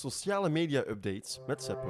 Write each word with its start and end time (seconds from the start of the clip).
Sociale 0.00 0.48
media 0.48 0.82
updates 0.88 1.40
met 1.46 1.62
Seppe. 1.62 1.86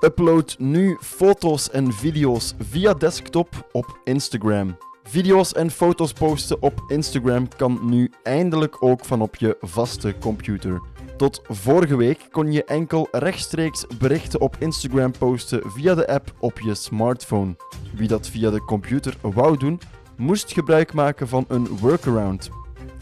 Upload 0.00 0.56
nu 0.58 0.96
foto's 1.00 1.70
en 1.70 1.92
video's 1.92 2.54
via 2.58 2.94
desktop 2.94 3.68
op 3.72 4.00
Instagram. 4.04 4.76
Video's 5.02 5.52
en 5.52 5.70
foto's 5.70 6.12
posten 6.12 6.62
op 6.62 6.84
Instagram 6.88 7.48
kan 7.48 7.78
nu 7.82 8.10
eindelijk 8.22 8.82
ook 8.82 9.04
van 9.04 9.22
op 9.22 9.36
je 9.36 9.56
vaste 9.60 10.14
computer. 10.20 10.80
Tot 11.16 11.40
vorige 11.48 11.96
week 11.96 12.28
kon 12.30 12.52
je 12.52 12.64
enkel 12.64 13.08
rechtstreeks 13.10 13.86
berichten 13.98 14.40
op 14.40 14.56
Instagram 14.58 15.12
posten 15.18 15.70
via 15.70 15.94
de 15.94 16.06
app 16.06 16.32
op 16.38 16.60
je 16.60 16.74
smartphone. 16.74 17.56
Wie 17.94 18.08
dat 18.08 18.28
via 18.28 18.50
de 18.50 18.64
computer 18.64 19.16
wou 19.20 19.56
doen, 19.56 19.80
moest 20.16 20.52
gebruik 20.52 20.92
maken 20.92 21.28
van 21.28 21.44
een 21.48 21.66
workaround. 21.78 22.48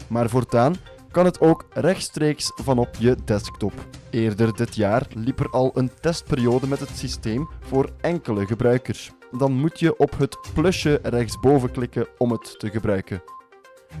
Maar 0.07 0.29
voortaan 0.29 0.75
kan 1.15 1.25
het 1.25 1.39
ook 1.39 1.65
rechtstreeks 1.73 2.51
vanop 2.55 2.95
je 2.99 3.15
desktop. 3.25 3.73
Eerder 4.09 4.55
dit 4.55 4.75
jaar 4.75 5.07
liep 5.13 5.39
er 5.39 5.49
al 5.49 5.71
een 5.73 5.91
testperiode 6.01 6.67
met 6.67 6.79
het 6.79 6.89
systeem 6.89 7.49
voor 7.59 7.89
enkele 8.01 8.45
gebruikers. 8.45 9.11
Dan 9.37 9.51
moet 9.53 9.79
je 9.79 9.97
op 9.97 10.17
het 10.17 10.37
plusje 10.53 10.99
rechtsboven 11.03 11.71
klikken 11.71 12.07
om 12.17 12.31
het 12.31 12.59
te 12.59 12.69
gebruiken. 12.69 13.23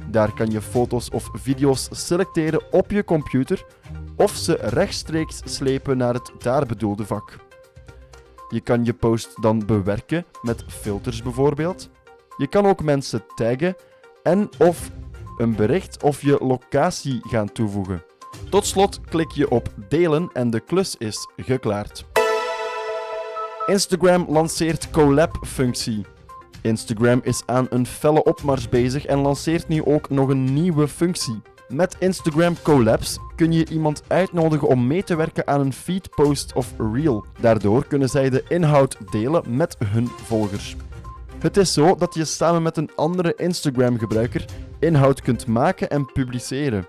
Daar 0.09 0.33
kan 0.33 0.51
je 0.51 0.61
foto's 0.61 1.09
of 1.09 1.29
video's 1.33 1.87
selecteren 1.91 2.73
op 2.73 2.91
je 2.91 3.03
computer 3.03 3.65
of 4.15 4.35
ze 4.35 4.53
rechtstreeks 4.61 5.41
slepen 5.45 5.97
naar 5.97 6.13
het 6.13 6.31
daar 6.39 6.65
bedoelde 6.65 7.05
vak. 7.05 7.37
Je 8.49 8.61
kan 8.61 8.85
je 8.85 8.93
post 8.93 9.41
dan 9.41 9.65
bewerken 9.65 10.25
met 10.41 10.63
filters 10.67 11.21
bijvoorbeeld. 11.21 11.89
Je 12.37 12.47
kan 12.47 12.65
ook 12.65 12.83
mensen 12.83 13.25
taggen 13.35 13.75
en 14.23 14.49
of 14.57 14.89
een 15.37 15.55
bericht 15.55 16.03
of 16.03 16.21
je 16.21 16.37
locatie 16.39 17.19
gaan 17.21 17.51
toevoegen. 17.51 18.03
Tot 18.49 18.65
slot 18.65 18.99
klik 19.09 19.31
je 19.31 19.49
op 19.49 19.69
delen 19.89 20.29
en 20.33 20.49
de 20.49 20.59
klus 20.59 20.95
is 20.97 21.29
geklaard. 21.37 22.05
Instagram 23.65 24.25
lanceert 24.29 24.89
collab-functie. 24.89 26.05
Instagram 26.61 27.19
is 27.23 27.43
aan 27.45 27.67
een 27.69 27.85
felle 27.85 28.23
opmars 28.23 28.69
bezig 28.69 29.05
en 29.05 29.19
lanceert 29.19 29.67
nu 29.67 29.85
ook 29.85 30.09
nog 30.09 30.29
een 30.29 30.53
nieuwe 30.53 30.87
functie. 30.87 31.41
Met 31.67 31.95
Instagram 31.99 32.55
Collabs 32.61 33.19
kun 33.35 33.51
je 33.51 33.69
iemand 33.69 34.03
uitnodigen 34.07 34.67
om 34.67 34.87
mee 34.87 35.03
te 35.03 35.15
werken 35.15 35.47
aan 35.47 35.59
een 35.59 35.73
feedpost 35.73 36.53
of 36.53 36.73
reel. 36.93 37.25
Daardoor 37.39 37.85
kunnen 37.87 38.09
zij 38.09 38.29
de 38.29 38.43
inhoud 38.47 38.97
delen 39.11 39.55
met 39.55 39.75
hun 39.85 40.07
volgers. 40.07 40.75
Het 41.39 41.57
is 41.57 41.73
zo 41.73 41.95
dat 41.95 42.13
je 42.13 42.25
samen 42.25 42.61
met 42.61 42.77
een 42.77 42.89
andere 42.95 43.33
Instagram-gebruiker 43.35 44.45
inhoud 44.79 45.21
kunt 45.21 45.47
maken 45.47 45.89
en 45.89 46.11
publiceren. 46.11 46.87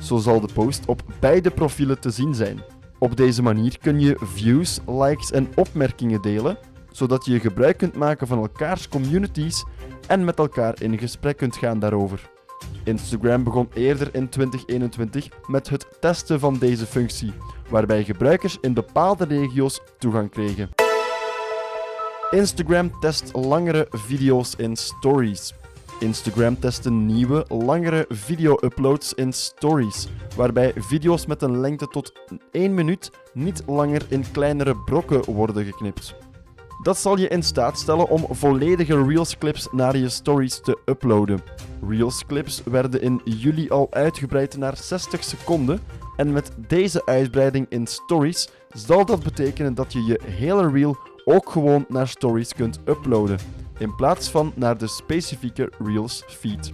Zo 0.00 0.16
zal 0.16 0.40
de 0.40 0.52
post 0.52 0.86
op 0.86 1.02
beide 1.20 1.50
profielen 1.50 2.00
te 2.00 2.10
zien 2.10 2.34
zijn. 2.34 2.62
Op 2.98 3.16
deze 3.16 3.42
manier 3.42 3.78
kun 3.78 4.00
je 4.00 4.16
views, 4.20 4.80
likes 4.86 5.30
en 5.30 5.48
opmerkingen 5.54 6.22
delen, 6.22 6.58
zodat 6.90 7.24
je 7.24 7.40
gebruik 7.40 7.76
kunt 7.76 7.96
maken 7.96 8.26
van 8.26 8.38
elkaars 8.38 8.88
communities 8.88 9.64
en 10.06 10.24
met 10.24 10.38
elkaar 10.38 10.82
in 10.82 10.98
gesprek 10.98 11.36
kunt 11.36 11.56
gaan 11.56 11.78
daarover. 11.78 12.30
Instagram 12.84 13.44
begon 13.44 13.68
eerder 13.74 14.14
in 14.14 14.28
2021 14.28 15.28
met 15.46 15.68
het 15.68 15.86
testen 16.00 16.40
van 16.40 16.58
deze 16.58 16.86
functie, 16.86 17.32
waarbij 17.68 18.04
gebruikers 18.04 18.58
in 18.60 18.74
bepaalde 18.74 19.24
regio's 19.24 19.80
toegang 19.98 20.30
kregen. 20.30 20.70
Instagram 22.30 23.00
test 23.00 23.34
langere 23.34 23.86
video's 23.90 24.54
in 24.56 24.76
stories. 24.76 25.54
Instagram 25.98 26.58
test 26.58 26.84
een 26.84 27.06
nieuwe, 27.06 27.44
langere 27.48 28.06
video-uploads 28.08 29.14
in 29.14 29.32
stories, 29.32 30.08
waarbij 30.36 30.72
video's 30.76 31.26
met 31.26 31.42
een 31.42 31.60
lengte 31.60 31.86
tot 31.86 32.12
1 32.50 32.74
minuut 32.74 33.10
niet 33.32 33.62
langer 33.66 34.02
in 34.08 34.24
kleinere 34.32 34.76
brokken 34.76 35.32
worden 35.32 35.64
geknipt. 35.64 36.14
Dat 36.82 36.98
zal 36.98 37.18
je 37.18 37.28
in 37.28 37.42
staat 37.42 37.78
stellen 37.78 38.08
om 38.08 38.26
volledige 38.30 39.04
Reels 39.04 39.38
clips 39.38 39.68
naar 39.72 39.96
je 39.96 40.08
stories 40.08 40.60
te 40.60 40.78
uploaden. 40.84 41.40
Reels 41.88 42.26
clips 42.26 42.62
werden 42.64 43.02
in 43.02 43.20
juli 43.24 43.68
al 43.68 43.86
uitgebreid 43.90 44.56
naar 44.56 44.76
60 44.76 45.24
seconden 45.24 45.80
en 46.16 46.32
met 46.32 46.50
deze 46.68 47.06
uitbreiding 47.06 47.66
in 47.68 47.86
stories 47.86 48.48
zal 48.74 49.04
dat 49.04 49.22
betekenen 49.22 49.74
dat 49.74 49.92
je 49.92 50.04
je 50.04 50.20
hele 50.24 50.70
reel 50.70 50.96
ook 51.24 51.50
gewoon 51.50 51.84
naar 51.88 52.08
stories 52.08 52.52
kunt 52.52 52.78
uploaden, 52.84 53.38
in 53.78 53.94
plaats 53.94 54.30
van 54.30 54.52
naar 54.54 54.78
de 54.78 54.86
specifieke 54.86 55.72
Reels 55.84 56.22
feed. 56.26 56.72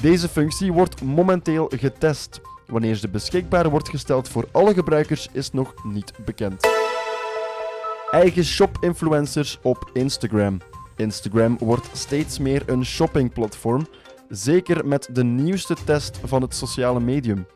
Deze 0.00 0.28
functie 0.28 0.72
wordt 0.72 1.02
momenteel 1.02 1.70
getest. 1.76 2.40
Wanneer 2.66 2.94
ze 2.94 3.08
beschikbaar 3.08 3.70
wordt 3.70 3.88
gesteld 3.88 4.28
voor 4.28 4.48
alle 4.52 4.74
gebruikers 4.74 5.28
is 5.32 5.50
nog 5.50 5.74
niet 5.84 6.12
bekend. 6.24 6.68
Eigen 8.10 8.44
shop-influencers 8.44 9.58
op 9.62 9.90
Instagram. 9.92 10.58
Instagram 10.96 11.58
wordt 11.58 11.88
steeds 11.92 12.38
meer 12.38 12.62
een 12.66 12.84
shoppingplatform, 12.84 13.86
zeker 14.28 14.86
met 14.86 15.08
de 15.12 15.24
nieuwste 15.24 15.76
test 15.84 16.20
van 16.24 16.42
het 16.42 16.54
sociale 16.54 17.00
medium. 17.00 17.46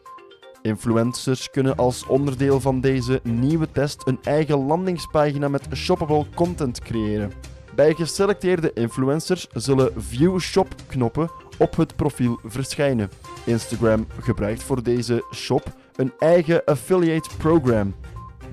Influencers 0.62 1.50
kunnen 1.50 1.76
als 1.76 2.06
onderdeel 2.06 2.60
van 2.60 2.80
deze 2.80 3.20
nieuwe 3.22 3.70
test 3.72 4.06
een 4.06 4.18
eigen 4.22 4.66
landingspagina 4.66 5.48
met 5.48 5.66
shoppable 5.74 6.24
content 6.34 6.80
creëren. 6.80 7.32
Bij 7.76 7.94
geselecteerde 7.94 8.72
influencers 8.72 9.46
zullen 9.52 9.92
View 9.96 10.38
Shop 10.38 10.74
knoppen 10.86 11.30
op 11.58 11.76
het 11.76 11.96
profiel 11.96 12.40
verschijnen. 12.44 13.10
Instagram 13.44 14.06
gebruikt 14.20 14.62
voor 14.62 14.82
deze 14.82 15.24
shop 15.34 15.62
een 15.96 16.12
eigen 16.18 16.64
affiliate 16.64 17.28
program. 17.36 17.94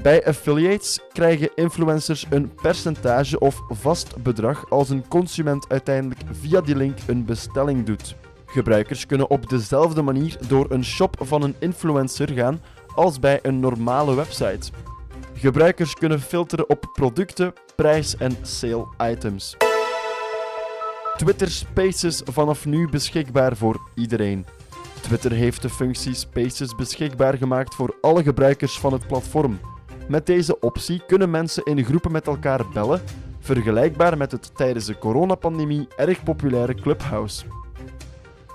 Bij 0.01 0.25
affiliates 0.25 0.99
krijgen 1.13 1.51
influencers 1.55 2.25
een 2.29 2.53
percentage 2.61 3.39
of 3.39 3.61
vast 3.69 4.23
bedrag 4.23 4.69
als 4.69 4.89
een 4.89 5.07
consument 5.07 5.69
uiteindelijk 5.69 6.21
via 6.31 6.61
die 6.61 6.75
link 6.75 6.97
een 7.07 7.25
bestelling 7.25 7.85
doet. 7.85 8.15
Gebruikers 8.45 9.05
kunnen 9.05 9.29
op 9.29 9.49
dezelfde 9.49 10.01
manier 10.01 10.37
door 10.47 10.65
een 10.69 10.85
shop 10.85 11.15
van 11.19 11.43
een 11.43 11.55
influencer 11.59 12.29
gaan 12.29 12.61
als 12.95 13.19
bij 13.19 13.39
een 13.41 13.59
normale 13.59 14.15
website. 14.15 14.71
Gebruikers 15.33 15.93
kunnen 15.93 16.19
filteren 16.21 16.69
op 16.69 16.89
producten, 16.93 17.53
prijs 17.75 18.17
en 18.17 18.37
sale 18.41 18.87
items. 19.11 19.55
Twitter 21.17 21.49
Spaces 21.49 22.21
vanaf 22.25 22.65
nu 22.65 22.89
beschikbaar 22.89 23.57
voor 23.57 23.89
iedereen. 23.95 24.45
Twitter 25.01 25.31
heeft 25.31 25.61
de 25.61 25.69
functie 25.69 26.13
Spaces 26.13 26.75
beschikbaar 26.75 27.37
gemaakt 27.37 27.75
voor 27.75 27.97
alle 28.01 28.23
gebruikers 28.23 28.79
van 28.79 28.93
het 28.93 29.07
platform. 29.07 29.59
Met 30.07 30.25
deze 30.25 30.59
optie 30.59 31.01
kunnen 31.07 31.29
mensen 31.29 31.63
in 31.63 31.85
groepen 31.85 32.11
met 32.11 32.27
elkaar 32.27 32.69
bellen, 32.73 33.01
vergelijkbaar 33.39 34.17
met 34.17 34.31
het 34.31 34.55
tijdens 34.55 34.85
de 34.85 34.97
coronapandemie 34.97 35.87
erg 35.95 36.23
populaire 36.23 36.75
Clubhouse. 36.75 37.45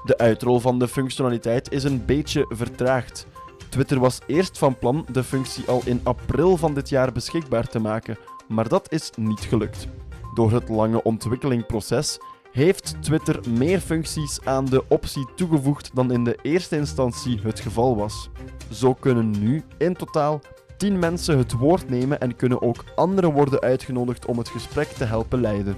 De 0.05 0.19
uitrol 0.19 0.61
van 0.61 0.79
de 0.79 0.89
functionaliteit 0.89 1.73
is 1.73 1.85
een 1.85 2.05
beetje 2.05 2.45
vertraagd. 2.49 3.27
Twitter 3.69 3.99
was 3.99 4.19
eerst 4.27 4.59
van 4.59 4.79
plan 4.79 5.07
de 5.13 5.25
functie 5.25 5.65
al 5.67 5.83
in 5.85 6.01
april 6.03 6.57
van 6.57 6.75
dit 6.75 6.89
jaar 6.89 7.13
beschikbaar 7.13 7.67
te 7.67 7.79
maken, 7.79 8.19
maar 8.49 8.69
dat 8.69 8.93
is 8.93 9.11
niet 9.17 9.41
gelukt. 9.41 9.89
Door 10.35 10.53
het 10.53 10.69
lange 10.69 11.03
ontwikkelingproces 11.03 12.19
heeft 12.53 13.03
Twitter 13.03 13.41
meer 13.51 13.81
functies 13.81 14.45
aan 14.45 14.65
de 14.65 14.85
optie 14.89 15.27
toegevoegd 15.37 15.91
dan 15.95 16.13
in 16.13 16.25
de 16.25 16.39
eerste 16.43 16.77
instantie 16.77 17.41
het 17.43 17.61
geval 17.61 17.97
was. 17.97 18.31
Zo 18.71 18.95
kunnen 18.95 19.31
nu 19.31 19.63
in 19.79 19.95
totaal 19.95 20.41
10 20.77 20.99
mensen 20.99 21.39
het 21.39 21.53
woord 21.53 21.89
nemen 21.89 22.21
en 22.21 22.37
kunnen 22.37 22.63
ook 22.63 22.85
anderen 22.95 23.33
worden 23.33 23.61
uitgenodigd 23.61 24.27
om 24.27 24.39
het 24.39 24.49
gesprek 24.49 24.89
te 24.89 25.05
helpen 25.05 25.41
leiden. 25.41 25.77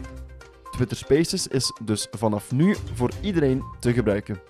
Twitter 0.71 0.97
Spaces 0.97 1.47
is 1.47 1.73
dus 1.83 2.07
vanaf 2.11 2.53
nu 2.53 2.77
voor 2.95 3.11
iedereen 3.21 3.63
te 3.79 3.93
gebruiken. 3.93 4.41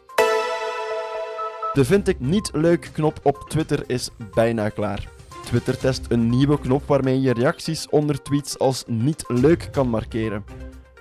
De 1.72 1.84
vind 1.84 2.08
ik 2.08 2.20
niet 2.20 2.50
leuk 2.52 2.90
knop 2.92 3.20
op 3.22 3.44
Twitter 3.48 3.82
is 3.86 4.10
bijna 4.34 4.68
klaar. 4.68 5.19
Twitter 5.50 5.78
test 5.78 6.06
een 6.08 6.28
nieuwe 6.28 6.60
knop 6.60 6.86
waarmee 6.86 7.20
je 7.20 7.32
reacties 7.32 7.88
onder 7.88 8.22
tweets 8.22 8.58
als 8.58 8.84
niet 8.86 9.24
leuk 9.26 9.68
kan 9.72 9.88
markeren. 9.88 10.44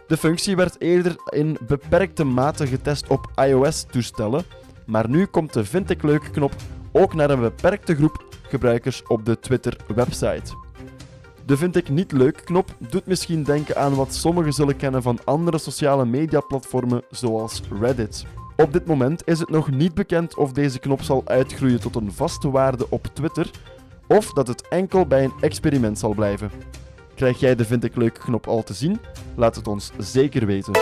De 0.08 0.18
functie 0.18 0.56
werd 0.56 0.82
eerder 0.82 1.16
in 1.30 1.58
beperkte 1.68 2.24
mate 2.24 2.68
getest 2.68 3.08
op 3.08 3.32
iOS-toestellen, 3.36 4.44
maar 4.86 5.10
nu 5.10 5.26
komt 5.26 5.54
de 5.54 5.66
vind 5.66 5.90
ik 5.90 6.04
leuk 6.04 6.30
knop 6.32 6.54
ook 6.92 7.14
naar 7.14 7.30
een 7.30 7.40
beperkte 7.40 7.96
groep 7.96 8.26
gebruikers 8.42 9.04
op 9.08 9.26
de 9.26 9.40
Twitter-website. 9.40 10.54
De 11.46 11.58
vind 11.58 11.76
ik 11.76 11.90
niet 11.90 12.12
leuk 12.12 12.42
knop 12.46 12.76
doet 12.90 13.06
misschien 13.06 13.44
denken 13.44 13.78
aan 13.78 13.96
wat 13.96 14.14
sommigen 14.14 14.54
zullen 14.54 14.76
kennen 14.76 15.02
van 15.02 15.20
andere 15.24 15.58
sociale 15.58 16.06
mediaplatformen 16.06 17.02
zoals 17.10 17.62
Reddit. 17.80 18.26
Op 18.58 18.74
dit 18.74 18.86
moment 18.86 19.22
is 19.26 19.40
het 19.40 19.50
nog 19.50 19.72
niet 19.72 19.94
bekend 19.94 20.36
of 20.36 20.52
deze 20.52 20.80
knop 20.80 21.02
zal 21.02 21.22
uitgroeien 21.26 21.80
tot 21.80 21.96
een 21.96 22.12
vaste 22.12 22.50
waarde 22.50 22.86
op 22.90 23.06
Twitter 23.14 23.50
of 24.10 24.34
dat 24.34 24.48
het 24.48 24.68
enkel 24.68 25.06
bij 25.06 25.24
een 25.24 25.34
experiment 25.42 26.00
zal 26.00 26.14
blijven. 26.14 26.52
Krijg 27.16 27.40
jij 27.40 27.56
de 27.56 27.66
vind 27.66 27.84
ik 27.84 27.96
leuk 27.96 28.14
knop 28.14 28.48
al 28.48 28.64
te 28.64 28.74
zien? 28.74 29.00
Laat 29.36 29.56
het 29.56 29.68
ons 29.68 29.92
zeker 29.98 30.46
weten. 30.46 30.74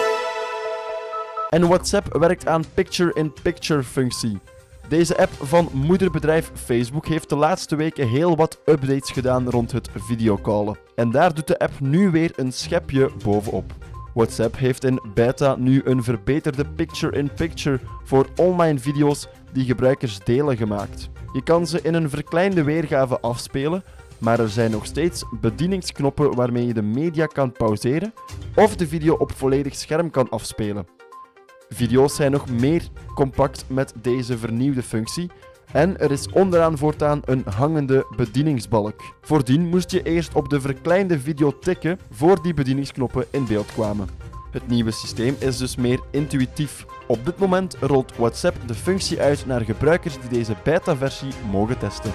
En 1.50 1.68
WhatsApp 1.68 2.18
werkt 2.18 2.48
aan 2.48 2.64
picture-in-picture 2.74 3.84
functie. 3.84 4.40
Deze 4.88 5.18
app 5.18 5.32
van 5.32 5.70
moederbedrijf 5.74 6.52
Facebook 6.54 7.08
heeft 7.08 7.30
de 7.30 7.36
laatste 7.36 7.76
weken 7.76 8.08
heel 8.08 8.36
wat 8.36 8.60
updates 8.66 9.12
gedaan 9.12 9.50
rond 9.50 9.72
het 9.72 9.90
videocallen. 9.96 10.78
En 10.96 11.12
daar 11.12 11.34
doet 11.34 11.48
de 11.48 11.60
app 11.60 11.80
nu 11.80 12.12
weer 12.12 12.32
een 12.36 12.54
schepje 12.54 13.12
bovenop. 13.24 13.74
WhatsApp 14.14 14.58
heeft 14.58 14.84
in 14.84 15.02
beta 15.14 15.56
nu 15.56 15.82
een 15.86 16.04
verbeterde 16.04 16.66
picture-in-picture 16.66 17.80
voor 18.04 18.28
online 18.36 18.80
video's 18.80 19.28
die 19.58 19.66
gebruikers 19.66 20.20
delen 20.24 20.58
gemaakt. 20.58 21.10
Je 21.34 21.44
kan 21.44 21.68
ze 21.68 21.82
in 21.82 21.94
een 21.94 22.10
verkleinde 22.10 22.64
weergave 22.64 23.20
afspelen, 23.20 23.84
maar 24.18 24.40
er 24.40 24.50
zijn 24.50 24.72
nog 24.72 24.86
steeds 24.86 25.24
bedieningsknoppen 25.42 26.36
waarmee 26.36 26.66
je 26.66 26.74
de 26.74 26.82
media 26.82 27.26
kan 27.26 27.52
pauzeren 27.52 28.14
of 28.56 28.76
de 28.76 28.88
video 28.88 29.14
op 29.14 29.32
volledig 29.32 29.76
scherm 29.76 30.10
kan 30.10 30.30
afspelen. 30.30 30.88
Video's 31.70 32.16
zijn 32.16 32.32
nog 32.32 32.50
meer 32.50 32.88
compact 33.16 33.66
met 33.68 33.94
deze 34.02 34.38
vernieuwde 34.38 34.84
functie 34.84 35.32
en 35.72 36.00
er 36.00 36.12
is 36.12 36.30
onderaan 36.30 36.78
voortaan 36.78 37.22
een 37.26 37.44
hangende 37.56 38.06
bedieningsbalk. 38.16 39.02
Voordien 39.22 39.68
moest 39.68 39.92
je 39.92 40.04
eerst 40.04 40.34
op 40.34 40.50
de 40.50 40.62
verkleinde 40.62 41.20
video 41.20 41.60
tikken 41.60 42.00
voor 42.12 42.42
die 42.42 42.54
bedieningsknoppen 42.54 43.26
in 43.32 43.46
beeld 43.46 43.74
kwamen. 43.74 44.10
Het 44.52 44.68
nieuwe 44.68 44.92
systeem 44.92 45.36
is 45.40 45.58
dus 45.58 45.76
meer 45.76 46.00
intuïtief. 46.12 46.86
Op 47.08 47.26
dit 47.26 47.38
moment 47.38 47.76
rolt 47.80 48.16
WhatsApp 48.16 48.58
de 48.68 48.74
functie 48.74 49.22
uit 49.22 49.46
naar 49.46 49.62
gebruikers 49.62 50.20
die 50.20 50.30
deze 50.30 50.56
beta-versie 50.64 51.32
mogen 51.52 51.78
testen. 51.78 52.12